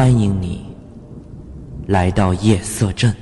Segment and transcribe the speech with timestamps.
[0.00, 0.64] 欢迎你
[1.86, 3.14] 来到夜色镇。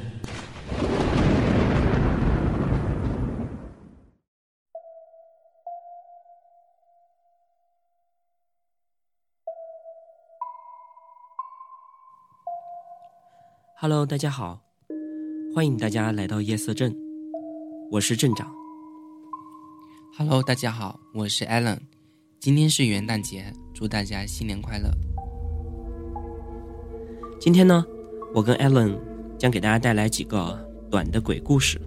[13.75, 14.61] Hello，大家好，
[15.53, 16.95] 欢迎大家来到夜色镇，
[17.91, 18.55] 我是镇长。
[20.17, 21.81] Hello，大家好，我是 Allen，
[22.39, 24.89] 今天是元旦节，祝大家新年快乐。
[27.49, 27.83] 今天呢，
[28.35, 28.99] 我跟 Allen
[29.39, 31.81] 将给大家带来几个短的鬼故事。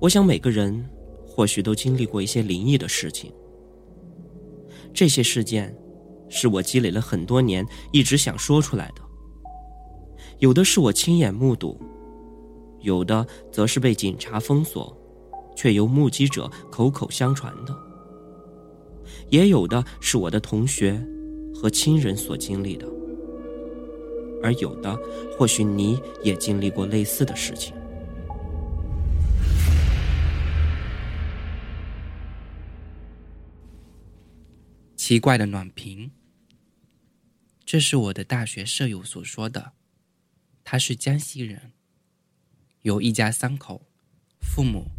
[0.00, 0.84] 我想每个人
[1.24, 3.32] 或许都经历过一些灵异的事情，
[4.92, 5.72] 这些事件
[6.28, 9.02] 是我积累了很多年一直想说出来的。
[10.40, 11.80] 有的是我亲眼目睹，
[12.80, 14.92] 有的则是被警察封锁，
[15.54, 17.72] 却由目击者口口相传的，
[19.30, 21.00] 也有的是我的同学
[21.54, 22.84] 和亲人所经历的，
[24.44, 24.94] 而有的
[25.38, 27.74] 或许你也经历过类似的事情。
[34.96, 36.10] 奇怪的暖瓶，
[37.64, 39.72] 这是我的大学舍友所说的。
[40.62, 41.72] 他是江西人，
[42.82, 43.86] 有一家三口，
[44.40, 44.90] 父母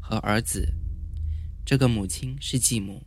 [0.00, 0.74] 和儿子。
[1.64, 3.02] 这个母亲是继母。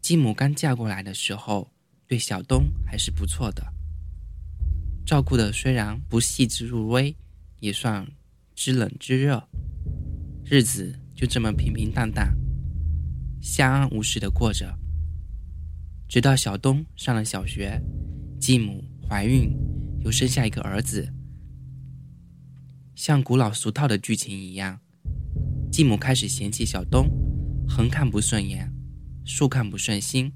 [0.00, 1.72] 继母刚嫁过来的时候，
[2.08, 3.72] 对小东还是不错的，
[5.04, 7.14] 照顾的虽然不细致入微，
[7.58, 8.06] 也算
[8.54, 9.48] 知冷知热。
[10.44, 12.36] 日子就这么平平淡淡、
[13.40, 14.78] 相安无事的过着。
[16.08, 17.80] 直到小东上了小学，
[18.38, 19.50] 继母怀孕。
[20.02, 21.12] 又生下一个儿子，
[22.94, 24.80] 像古老俗套的剧情一样，
[25.70, 27.06] 继母开始嫌弃小东，
[27.68, 28.72] 横看不顺眼，
[29.26, 30.32] 竖看不顺心，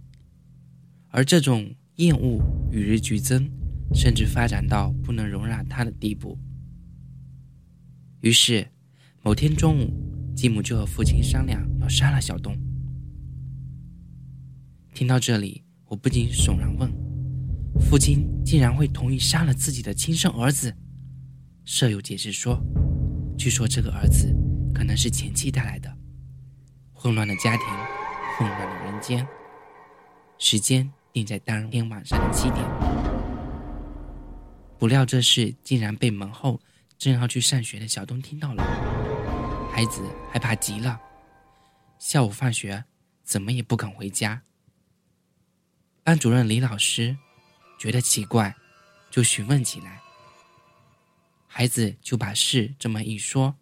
[1.09, 3.51] 而这种厌恶与日俱增，
[3.95, 6.39] 甚至发展到不能容忍他的地步。
[8.21, 8.67] 于是，
[9.23, 12.57] 某天中午，继母就和父亲商量要杀了小东。
[14.95, 16.93] 听到这里，我不禁悚然问。
[17.81, 20.75] 父亲竟然会同意杀了自己的亲生儿子？
[21.65, 22.63] 舍友解释说
[23.37, 24.35] ：“据说这个儿子
[24.75, 25.93] 可能是前妻带来的。”
[26.93, 27.67] 混乱的家庭，
[28.39, 29.27] 混乱的人间。
[30.39, 33.04] 时间定在当天晚上的七点。
[34.79, 36.61] 不料这事竟然被门后
[36.99, 38.63] 正要去上学的小东听到了。
[39.73, 41.01] 孩子害怕极了，
[41.99, 42.85] 下午放学
[43.23, 44.43] 怎么也不肯回家。
[46.03, 47.17] 班主任李老师。
[47.77, 48.55] 觉得奇怪，
[49.11, 50.01] 就询问起来。
[51.47, 53.55] 孩子就把事这么一说，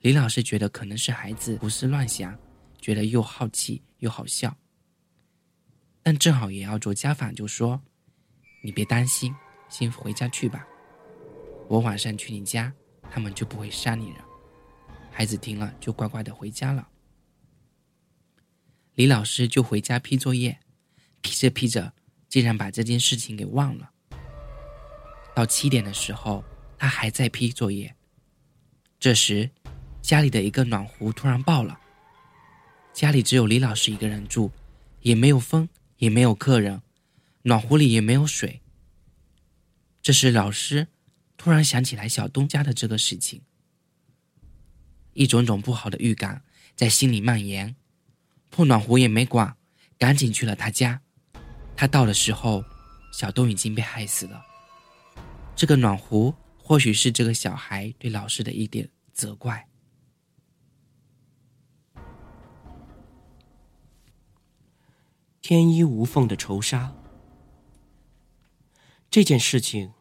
[0.00, 2.38] 李老师觉得可能是孩子胡思乱想，
[2.80, 4.56] 觉得又好奇又好笑。
[6.02, 7.82] 但正好也要做家访，就说
[8.62, 9.34] ：“你别担心，
[9.68, 10.66] 先回家去吧。
[11.68, 12.72] 我晚上去你家，
[13.10, 14.24] 他们就不会杀你了。”
[15.10, 16.88] 孩子听了就乖乖的回家了。
[18.94, 20.58] 李老师就回家批作业，
[21.20, 21.92] 批着批着。
[22.28, 23.90] 竟然把这件事情给忘了。
[25.34, 26.44] 到七点的时候，
[26.76, 27.96] 他还在批作业。
[29.00, 29.50] 这时，
[30.02, 31.80] 家里的一个暖壶突然爆了。
[32.92, 34.50] 家里只有李老师一个人住，
[35.00, 36.82] 也没有风，也没有客人，
[37.44, 38.60] 暖壶里也没有水。
[40.08, 40.88] 这时，老师
[41.36, 43.42] 突然想起来小东家的这个事情，
[45.12, 46.42] 一种种不好的预感
[46.74, 47.76] 在心里蔓延。
[48.48, 49.54] 破暖壶也没管，
[49.98, 51.02] 赶紧去了他家。
[51.76, 52.64] 他到的时候，
[53.12, 54.42] 小东已经被害死了。
[55.54, 59.68] 这个暖壶或许是这个小孩对老师的一点责怪。
[65.42, 66.96] 天衣无缝的仇杀，
[69.10, 69.92] 这件事情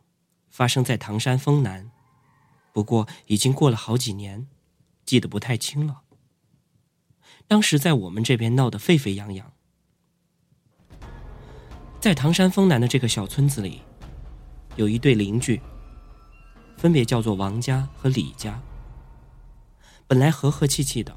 [0.57, 1.91] 发生在唐山丰南，
[2.73, 4.47] 不过已经过了好几年，
[5.05, 6.01] 记得不太清了。
[7.47, 9.53] 当时在我们这边闹得沸沸扬扬。
[11.99, 13.83] 在唐山丰南的这个小村子里，
[14.77, 15.61] 有一对邻居，
[16.75, 18.59] 分别叫做王家和李家。
[20.07, 21.15] 本来和和气气的，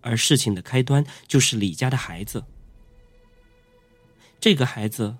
[0.00, 2.46] 而事情的开端就是李家的孩子。
[4.40, 5.18] 这个孩子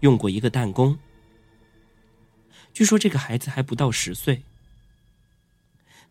[0.00, 0.98] 用过一个弹弓，
[2.78, 4.44] 据说这个孩子还不到十岁。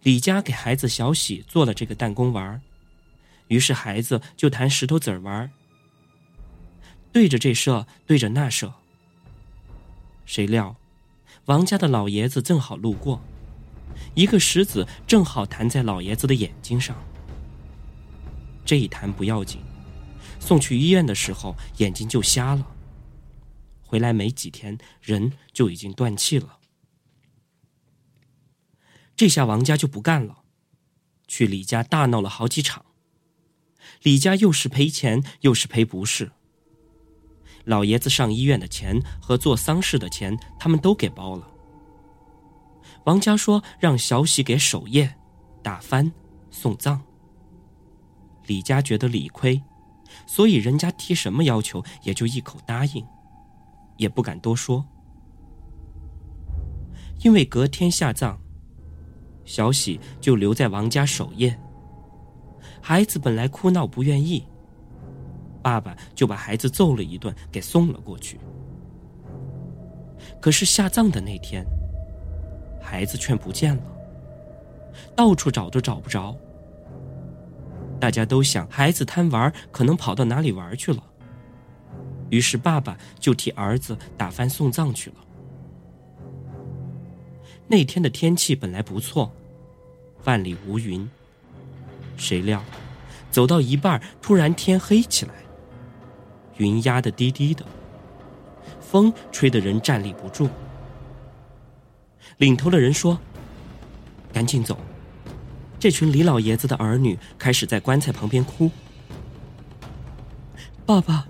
[0.03, 2.61] 李家给孩子小喜做了这个弹弓玩
[3.47, 5.49] 于是孩子就弹石头子儿玩
[7.13, 8.73] 对着这射，对着那射。
[10.25, 10.75] 谁料，
[11.45, 13.21] 王家的老爷子正好路过，
[14.13, 17.01] 一个石子正好弹在老爷子的眼睛上。
[18.65, 19.61] 这一弹不要紧，
[20.37, 22.67] 送去医院的时候眼睛就瞎了。
[23.85, 26.56] 回来没几天，人就已经断气了。
[29.17, 30.43] 这下王家就不干了，
[31.27, 32.85] 去李家大闹了好几场。
[34.03, 36.31] 李家又是赔钱又是赔不是。
[37.65, 41.51] 老爷子上医院的钱和做丧事的钱，他们都给包了。
[43.05, 45.15] 王家说让小喜给守夜、
[45.63, 46.11] 打幡、
[46.51, 47.01] 送葬。
[48.45, 49.63] 李家觉得理亏，
[50.27, 53.03] 所以人家提什么要求也就一口答应，
[53.97, 54.85] 也不敢多说。
[57.23, 58.39] 因为隔天下葬，
[59.47, 61.57] 小喜就留在王家守夜。
[62.79, 64.45] 孩子本来哭闹不愿意，
[65.63, 68.39] 爸爸就把孩子揍了一顿，给送了过去。
[70.39, 71.65] 可是下葬的那天，
[72.81, 73.83] 孩子却不见了，
[75.15, 76.35] 到处找都找不着。
[77.99, 81.01] 大家都想孩子贪玩，可能跑到哪里玩去了。
[82.29, 85.15] 于是爸爸就替儿子打翻送葬去了。
[87.67, 89.31] 那天的天气本来不错，
[90.23, 91.07] 万里无云。
[92.15, 92.63] 谁料，
[93.29, 95.33] 走到一半，突然天黑起来，
[96.57, 97.65] 云压得低低的，
[98.79, 100.49] 风吹得人站立不住。
[102.37, 103.19] 领头的人说
[104.33, 104.79] ：“赶紧走。”
[105.79, 108.71] 这群李老爷子的儿女开始在棺材旁边哭。
[110.85, 111.27] 爸爸，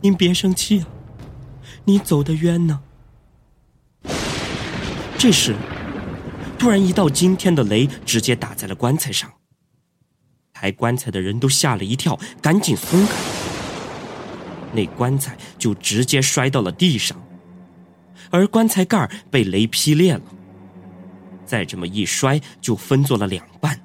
[0.00, 0.88] 您别生气啊，
[1.84, 2.80] 你走得冤呢。
[5.18, 5.56] 这时，
[6.56, 9.28] 突然一道惊天的雷直接打在了棺材上，
[10.52, 13.12] 抬棺材的人都吓了一跳，赶紧松开，
[14.72, 17.20] 那棺材就直接摔到了地上，
[18.30, 20.22] 而棺材盖被雷劈裂了。
[21.44, 23.80] 再这么一摔，就分作了两半。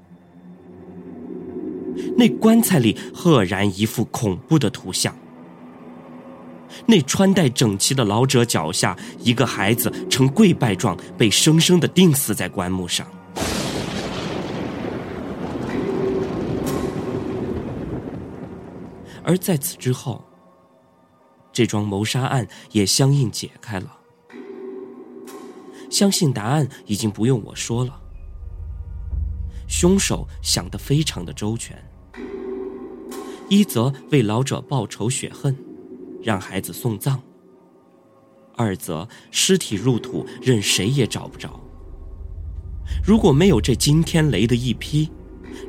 [2.16, 5.18] 那棺材里赫然一副恐怖的图像：
[6.86, 13.08] 那穿戴整齐的老者脚下，一个孩子呈跪拜状被生生的钉死在棺木上。
[19.24, 20.24] 而在此之后，
[21.54, 23.98] 这桩谋杀案也相应解开了。
[25.90, 28.02] 相信答案已经不用我说了。
[29.68, 31.78] 凶手想得非常的周全，
[33.48, 35.56] 一则为老者报仇雪恨，
[36.24, 37.18] 让孩子送葬；
[38.56, 41.60] 二则尸体入土，任谁也找不着。
[43.06, 45.12] 如果没有这惊天雷的一劈，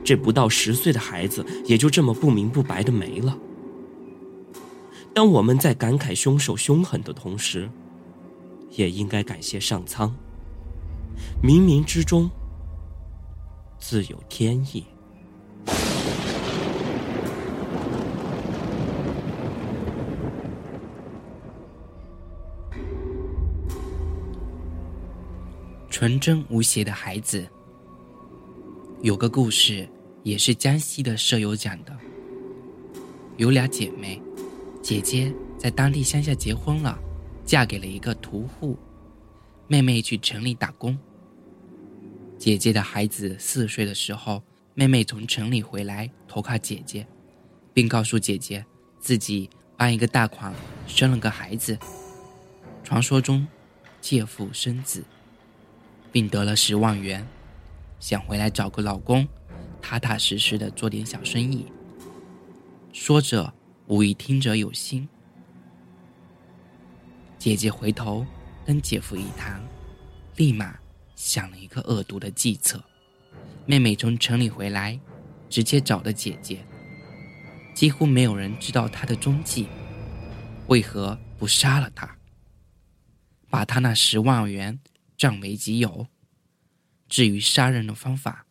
[0.05, 3.37] 这不到十岁的孩子也就这么不明不白的没了。
[5.15, 7.71] 当我们在感慨凶手凶狠的同时，
[8.71, 10.15] 也应该感谢上苍。
[11.43, 12.29] 冥冥之中，
[13.79, 14.85] 自有天意。
[26.05, 27.49] 纯真无邪的孩子，
[29.01, 29.89] 有个故事，
[30.23, 31.97] 也是江西的舍友讲的。
[33.39, 34.21] 有俩姐妹，
[34.83, 36.99] 姐姐在当地乡下结婚了。
[37.47, 38.77] 嫁给了一个屠户，
[39.67, 40.95] 妹妹去城里打工。
[42.37, 44.43] 姐姐的孩子四岁的时候，
[44.75, 47.07] 妹妹从城里回来投靠姐姐，
[47.73, 48.63] 并告诉姐姐
[48.99, 50.53] 自己帮一个大款
[50.87, 51.79] 生了个孩子。
[52.83, 53.47] 传说中，
[54.03, 55.03] 借腹生子，
[56.15, 57.27] 并得了十万元，
[57.99, 59.27] 想回来找个老公，
[59.83, 61.67] 踏踏实实的做点小生意。
[62.93, 63.53] 说着，
[63.89, 65.09] 无意听者有心。
[67.37, 68.25] 姐姐回头
[68.65, 69.61] 跟姐夫一谈，
[70.37, 70.79] 立马
[71.17, 72.81] 想了一个恶毒的计策。
[73.67, 74.97] 妹妹从城里回来，
[75.51, 76.65] 直接找了姐姐，
[77.75, 79.67] 几乎没有人知道她的踪迹。
[80.69, 82.09] 为何不杀了她？
[83.51, 84.79] 把她那十万元
[85.17, 86.07] 占为己有？
[87.09, 88.47] 至于杀人的方法，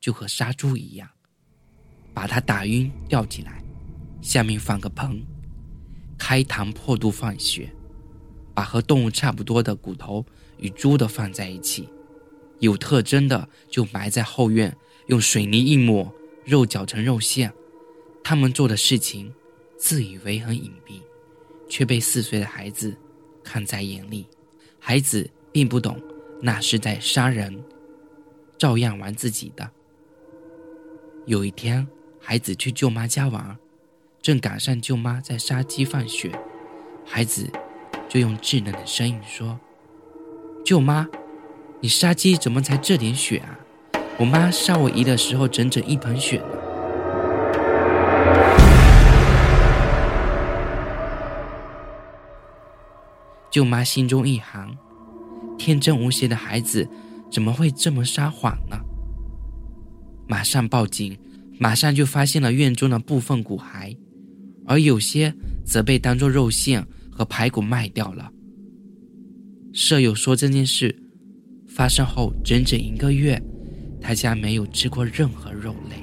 [0.00, 1.08] 就和杀猪一样，
[2.12, 3.62] 把他打晕吊起来，
[4.20, 5.24] 下面放个盆，
[6.18, 7.72] 开膛破肚放血。
[8.54, 10.24] 把和动物差不多的骨头
[10.58, 11.88] 与猪的放在一起，
[12.60, 14.72] 有特征的就埋在后院，
[15.08, 17.52] 用水泥一抹，肉绞成肉馅。
[18.22, 19.34] 他们做的事情，
[19.76, 21.02] 自以为很隐蔽，
[21.68, 22.96] 却被四岁的孩子
[23.42, 24.24] 看在眼里。
[24.78, 25.96] 孩子并不懂
[26.42, 27.62] 那是在杀人，
[28.58, 29.70] 照样玩自己的。
[31.26, 31.86] 有一天，
[32.20, 33.56] 孩子去舅妈家玩，
[34.20, 36.32] 正赶上舅妈在杀鸡放血，
[37.06, 37.48] 孩子。
[38.06, 39.58] 就用稚嫩的声音说
[40.64, 41.08] ：“舅妈，
[41.80, 43.58] 你杀鸡怎么才这点血啊？
[44.18, 46.46] 我妈杀我姨的时候，整整一盆血呢。”
[53.50, 54.76] 舅妈心中一寒，
[55.58, 56.88] 天真无邪的孩子
[57.30, 58.76] 怎么会这么撒谎呢？
[60.26, 61.18] 马上报警，
[61.58, 63.96] 马上就发现了院中的部分骨骸，
[64.66, 65.34] 而有些
[65.64, 68.30] 则被当作肉馅和排骨卖掉了。
[69.72, 70.94] 舍友说这件事
[71.68, 73.42] 发生后整整一个月，
[74.00, 75.96] 他家没有吃过任何肉类。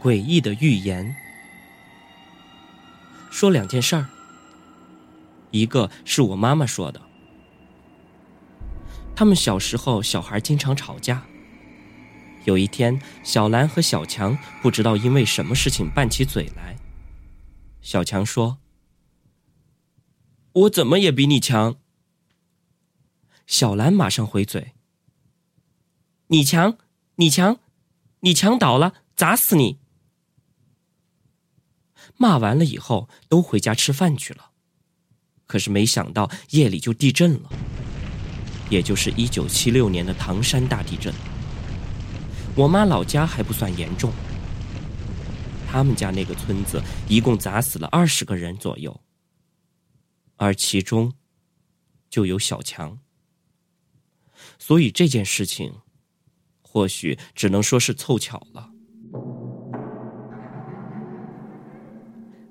[0.00, 1.14] 诡异的预言，
[3.38, 4.08] 说两件事儿。
[5.52, 7.00] 一个是我妈妈说的，
[9.14, 11.24] 他们小时候小孩经常吵架。
[12.46, 16.76] 有一天，小兰和小强不知道因为什么事情拌起嘴来。
[17.80, 18.58] 小强说
[20.52, 21.76] ：“我怎么也比你强。”
[23.46, 24.72] 小兰马上回嘴
[26.26, 26.76] ：“你强，
[27.14, 27.60] 你强，
[28.20, 29.78] 你强倒了，砸死你！”
[32.16, 34.50] 骂完了以后，都回家吃饭去了。
[35.46, 37.50] 可是没想到夜里就地震了，
[38.68, 41.12] 也就是一九七六年的唐山大地震。
[42.54, 44.12] 我妈老家还不算严重，
[45.70, 49.00] 他们家那个村子一共砸死了二十个人左右，
[50.36, 51.14] 而其中
[52.10, 52.98] 就有小强。
[54.58, 55.76] 所以这件事情，
[56.60, 58.70] 或许只能说是凑巧了。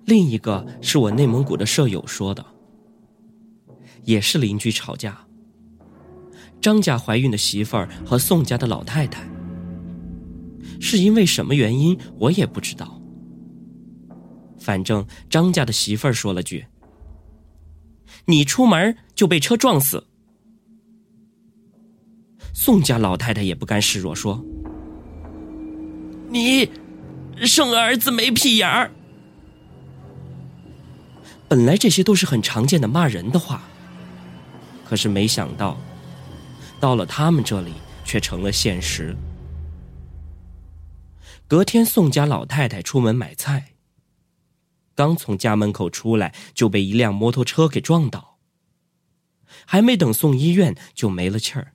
[0.07, 2.45] 另一个是我内蒙古的舍友说的，
[4.05, 5.27] 也是邻居吵架。
[6.61, 9.29] 张家怀孕的媳妇儿和宋家的老太太，
[10.79, 13.01] 是因为什么原因我也不知道。
[14.57, 16.65] 反正张家的媳妇儿说了句
[18.27, 20.05] ：“你出门就被车撞死。”
[22.55, 24.41] 宋家老太太也不甘示弱，说
[26.31, 26.71] ：“你
[27.45, 28.89] 生儿子没屁眼儿。”
[31.49, 33.63] 本来这些都是很常见的骂人的话，
[34.85, 35.77] 可是没想到，
[36.79, 37.73] 到了他们这里
[38.03, 39.15] 却成了现实。
[41.47, 43.71] 隔天，宋家老太太出门买菜，
[44.93, 48.39] 刚从家门口出来就被一辆摩托车给撞倒，
[49.65, 51.71] 还没等送医院就没了气儿。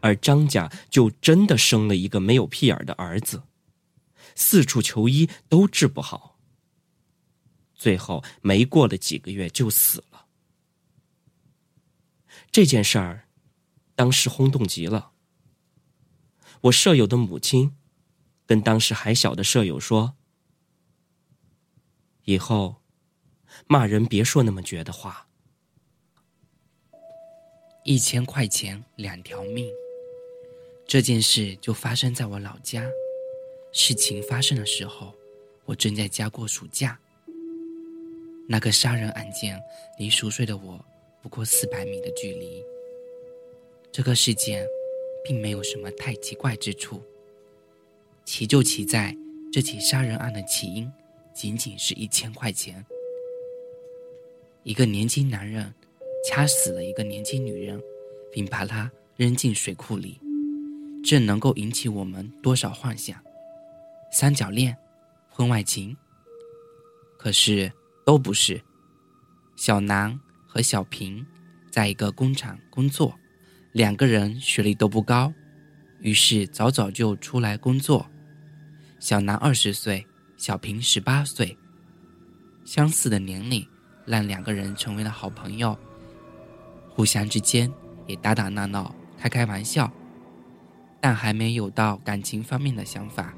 [0.00, 3.42] 而张家就真的生了一个没有屁眼的儿子，
[4.36, 6.35] 四处求医都治不好。
[7.76, 10.26] 最后没过了几个月就死了。
[12.50, 13.28] 这件事儿，
[13.94, 15.12] 当时轰动极了。
[16.62, 17.76] 我舍友的母亲，
[18.46, 20.16] 跟当时还小的舍友说
[22.24, 22.76] ：“以后，
[23.66, 25.28] 骂人别说那么绝的话。”
[27.84, 29.70] 一千块钱两条命，
[30.88, 32.84] 这件事就发生在我老家。
[33.72, 35.14] 事情发生的时候，
[35.66, 36.98] 我正在家过暑假。
[38.48, 39.60] 那个杀人案件
[39.98, 40.84] 离熟睡的我
[41.20, 42.64] 不过四百米的距离。
[43.90, 44.64] 这个事件
[45.24, 47.02] 并没有什么太奇怪之处，
[48.24, 49.16] 奇就奇在
[49.52, 50.90] 这起杀人案的起因
[51.34, 52.84] 仅仅是一千块钱。
[54.62, 55.74] 一个年轻男人
[56.28, 57.82] 掐死了一个年轻女人，
[58.30, 60.20] 并把她扔进水库里，
[61.02, 63.20] 这能够引起我们多少幻想？
[64.12, 64.76] 三角恋、
[65.30, 65.96] 婚外情？
[67.18, 67.72] 可是。
[68.06, 68.62] 都不是。
[69.56, 71.26] 小南和小平
[71.68, 73.18] 在一个工厂工作，
[73.72, 75.32] 两个人学历都不高，
[75.98, 78.06] 于是早早就出来工作。
[79.00, 81.58] 小南二十岁，小平十八岁，
[82.64, 83.66] 相似的年龄
[84.04, 85.76] 让两个人成为了好朋友，
[86.88, 87.68] 互相之间
[88.06, 89.92] 也打打闹闹、开开玩笑，
[91.00, 93.34] 但还没有到感情方面的想法。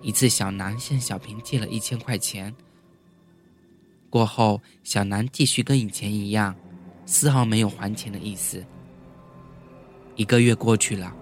[0.00, 2.56] 一次，小南向小平借了一千块钱。
[4.10, 6.54] 过后，小南继续跟以前一样，
[7.06, 8.62] 丝毫没有还钱的意思。
[10.16, 11.14] 一个月过去了，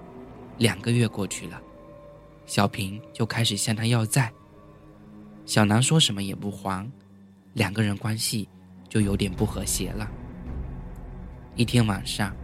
[0.56, 1.60] 两个月过去了，
[2.46, 4.32] 小平就开始向他要债。
[5.44, 6.90] 小南说什么也不还，
[7.52, 8.48] 两个人关系
[8.88, 10.10] 就有点不和谐了。
[11.54, 12.34] 一天晚上，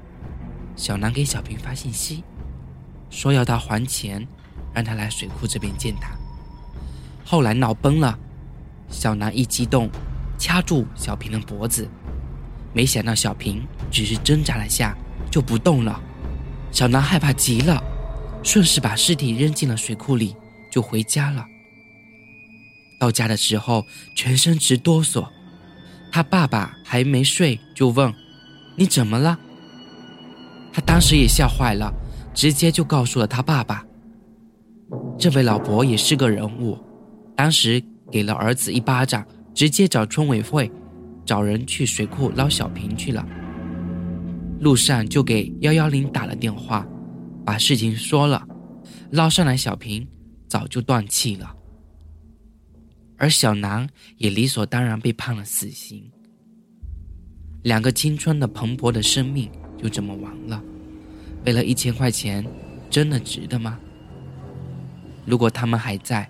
[0.77, 2.23] 小南给小平发信息，
[3.09, 4.27] 说要他还钱，
[4.75, 6.11] 让他来水库这边见他。
[7.25, 8.19] 后来闹崩了，
[8.91, 9.89] 小南一激动。
[10.45, 11.89] 掐住小平的脖子，
[12.75, 14.95] 没想到小平只是挣扎了下
[15.31, 15.99] 就不动了。
[16.71, 17.83] 小南害怕极了，
[18.43, 20.37] 顺势把尸体扔进了水库里，
[20.71, 21.47] 就回家了。
[23.01, 25.27] 到家的时候，全身直哆嗦。
[26.13, 28.13] 他爸爸还没睡，就问
[28.77, 29.39] ：“你怎么了？”
[30.75, 31.91] 他当时也吓坏了，
[32.35, 33.83] 直接就告诉了他爸爸。
[35.19, 36.79] 这位老伯也是个人物，
[37.35, 37.83] 当时
[38.13, 40.71] 给了儿子一巴掌，直接找村委会，
[41.25, 43.27] 找人去水库捞小平去了。
[44.61, 46.87] 路上就给幺幺零打了电话，
[47.45, 48.47] 把事情说了，
[49.11, 50.07] 捞上来小平
[50.49, 51.55] 早就断气了，
[53.17, 56.11] 而小南也理所当然被判了死刑。
[57.63, 60.63] 两个青春的蓬勃的生命就这么完了，
[61.47, 62.45] 为了一千块钱，
[62.91, 63.79] 真的值得吗？
[65.27, 66.29] 如果他们还在，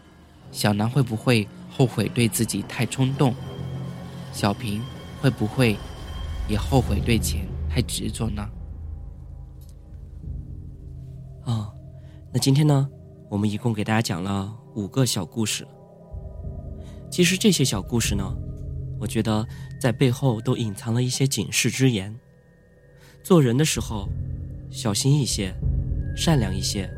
[0.52, 3.35] 小南会不会后悔对自己太冲动？
[4.33, 4.81] 小平
[5.21, 5.76] 会不会
[6.49, 8.49] 也后悔对钱太执着呢？
[11.47, 11.75] 哦，
[12.33, 12.88] 那今天呢，
[13.28, 15.66] 我们一共给大家讲了五个小故事。
[17.11, 18.25] 其实这些小故事呢，
[19.00, 19.45] 我觉得
[19.81, 22.14] 在背后都隐藏了一些警示之言。
[23.25, 24.09] 做人的时候，
[24.71, 25.52] 小心一些，
[26.16, 26.88] 善良一些，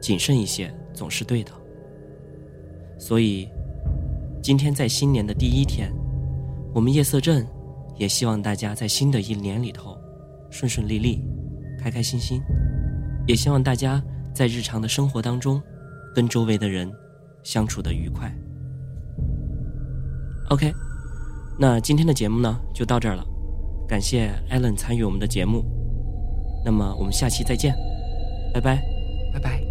[0.00, 0.72] 谨慎一些。
[0.94, 1.50] 总是对的，
[3.00, 3.48] 所以
[4.44, 5.90] 今天在新年的第一天，
[6.74, 7.46] 我们夜色镇
[7.96, 9.96] 也希望大家在新的一年里头
[10.50, 11.24] 顺顺利利、
[11.78, 12.42] 开开心心，
[13.26, 15.58] 也希望大家在日常的生活当中
[16.14, 16.92] 跟周围的人
[17.42, 18.30] 相处的愉快。
[20.50, 20.70] OK，
[21.58, 23.24] 那今天的节目呢就到这儿了，
[23.88, 25.64] 感谢 Allen 参与我们的节目，
[26.62, 27.74] 那么我们下期再见，
[28.52, 28.78] 拜拜，
[29.32, 29.63] 拜拜。